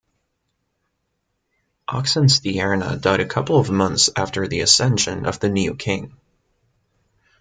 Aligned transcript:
Oxenstierna 1.87 2.99
died 2.99 3.19
a 3.19 3.27
couple 3.27 3.59
of 3.59 3.69
months 3.69 4.09
after 4.15 4.47
the 4.47 4.61
ascension 4.61 5.27
of 5.27 5.39
the 5.39 5.47
new 5.47 5.75
king. 5.75 6.17